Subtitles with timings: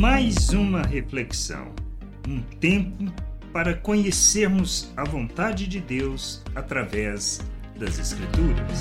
[0.00, 1.74] Mais uma reflexão,
[2.26, 3.12] um tempo
[3.52, 7.42] para conhecermos a vontade de Deus através
[7.76, 8.78] das Escrituras.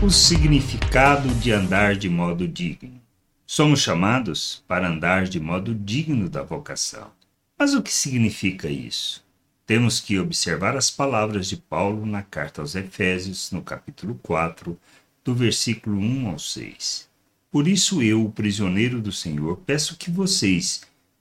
[0.00, 3.02] O significado de andar de modo digno.
[3.44, 7.10] Somos chamados para andar de modo digno da vocação.
[7.58, 9.20] Mas o que significa isso?
[9.66, 14.78] Temos que observar as palavras de Paulo na carta aos Efésios, no capítulo 4,
[15.24, 17.12] do versículo 1 ao 6.
[17.54, 20.80] Por isso eu, o prisioneiro do Senhor, peço que vocês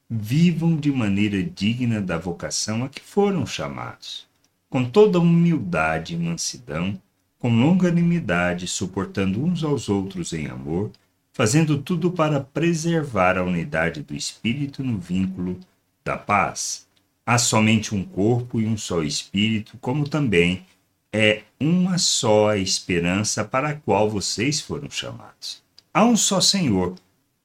[0.10, 4.26] vivam de maneira digna da vocação a que foram chamados,
[4.68, 7.00] com toda humildade e mansidão,
[7.38, 10.90] com longanimidade, suportando uns aos outros em amor,
[11.32, 15.60] fazendo tudo para preservar a unidade do espírito no vínculo
[16.04, 16.88] da paz.
[17.24, 20.66] Há somente um corpo e um só espírito, como também
[21.14, 25.63] é uma só a esperança para a qual vocês foram chamados.
[25.96, 26.96] Há um só Senhor,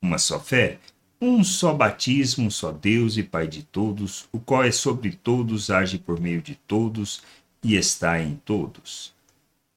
[0.01, 0.79] uma só fé,
[1.21, 5.69] um só batismo, um só Deus e Pai de todos, o qual é sobre todos,
[5.69, 7.23] age por meio de todos
[7.63, 9.13] e está em todos.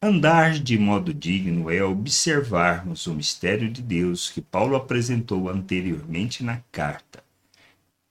[0.01, 6.61] Andar de modo digno é observarmos o mistério de Deus que Paulo apresentou anteriormente na
[6.71, 7.21] carta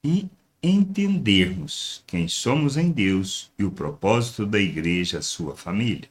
[0.04, 0.28] e
[0.62, 6.10] entendermos quem somos em Deus e o propósito da igreja, sua família.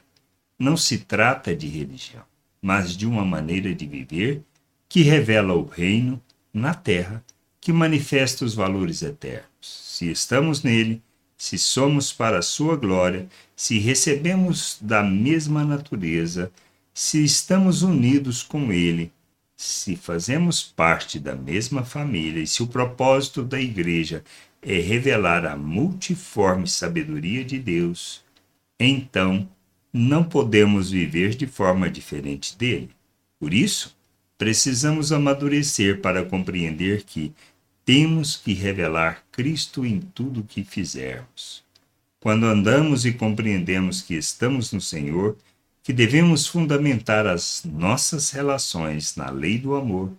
[0.57, 2.23] Não se trata de religião,
[2.61, 4.41] mas de uma maneira de viver
[4.87, 6.21] que revela o reino
[6.53, 7.23] na terra,
[7.61, 9.45] que manifesta os valores eternos.
[9.61, 11.01] Se estamos nele,
[11.37, 16.51] se somos para a sua glória, se recebemos da mesma natureza,
[16.93, 19.11] se estamos unidos com ele,
[19.55, 24.23] se fazemos parte da mesma família e se o propósito da igreja
[24.61, 28.23] é revelar a multiforme sabedoria de Deus,
[28.79, 29.47] então
[29.91, 32.91] não podemos viver de forma diferente dele.
[33.39, 33.95] Por isso,
[34.37, 37.33] precisamos amadurecer para compreender que
[37.83, 41.63] temos que revelar Cristo em tudo o que fizermos.
[42.19, 45.37] Quando andamos e compreendemos que estamos no Senhor,
[45.81, 50.11] que devemos fundamentar as nossas relações na lei do amor,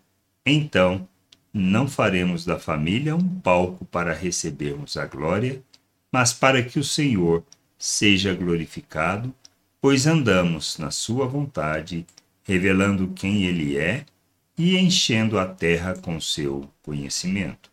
[0.44, 1.06] então
[1.52, 5.62] não faremos da família um palco para recebermos a glória,
[6.10, 7.44] mas para que o Senhor
[7.78, 9.34] seja glorificado,
[9.80, 12.06] pois andamos na Sua vontade,
[12.44, 14.04] revelando quem Ele é
[14.56, 17.70] e enchendo a terra com seu conhecimento.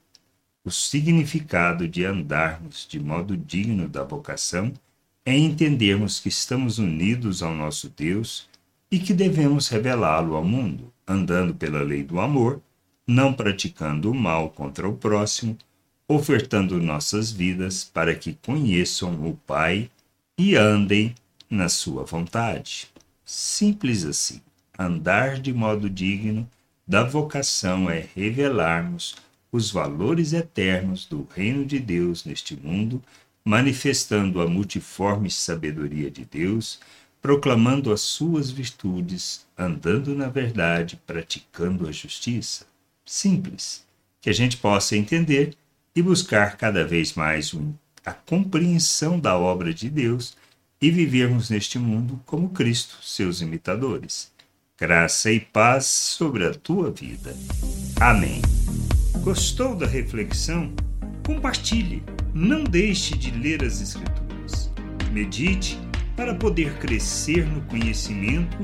[0.64, 4.74] O significado de andarmos de modo digno da vocação
[5.26, 8.48] é entendermos que estamos unidos ao nosso Deus
[8.90, 12.62] e que devemos revelá-lo ao mundo, andando pela lei do amor,
[13.06, 15.58] não praticando o mal contra o próximo,
[16.08, 19.90] ofertando nossas vidas para que conheçam o Pai
[20.38, 21.14] e andem
[21.50, 22.90] na sua vontade.
[23.26, 24.42] Simples assim.
[24.78, 26.50] Andar de modo digno
[26.88, 29.16] da vocação é revelarmos
[29.52, 33.02] os valores eternos do reino de Deus neste mundo
[33.48, 36.82] manifestando a multiforme sabedoria de Deus,
[37.22, 42.66] proclamando as suas virtudes, andando na verdade, praticando a justiça.
[43.06, 43.86] Simples,
[44.20, 45.56] que a gente possa entender
[45.96, 47.56] e buscar cada vez mais
[48.06, 50.36] a compreensão da obra de Deus
[50.82, 54.32] e vivermos neste mundo como Cristo, seus imitadores.
[54.80, 57.36] Graça e paz sobre a tua vida.
[58.00, 58.42] Amém.
[59.24, 60.72] Gostou da reflexão?
[61.26, 64.72] Compartilhe não deixe de ler as Escrituras.
[65.12, 65.80] Medite
[66.16, 68.58] para poder crescer no conhecimento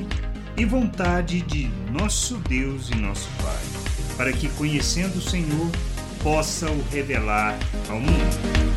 [0.55, 5.71] e vontade de nosso Deus e nosso Pai, para que, conhecendo o Senhor,
[6.21, 7.57] possa o revelar
[7.89, 8.72] ao mundo.